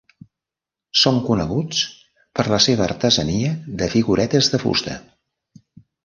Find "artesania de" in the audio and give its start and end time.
2.85-3.89